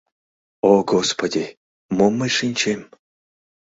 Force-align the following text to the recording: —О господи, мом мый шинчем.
—О 0.71 0.73
господи, 0.91 1.45
мом 1.97 2.13
мый 2.19 2.31
шинчем. 2.37 2.81